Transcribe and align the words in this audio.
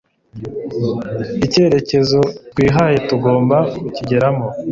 IKEREKEZO 1.45 2.19
twihaye 2.51 2.97
tugomba 3.07 3.57
kukigeramo 3.77 4.45